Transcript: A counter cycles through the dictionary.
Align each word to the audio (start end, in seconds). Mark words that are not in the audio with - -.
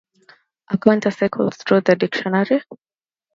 A 0.69 0.79
counter 0.79 1.11
cycles 1.11 1.57
through 1.57 1.81
the 1.81 1.95
dictionary. 1.95 2.63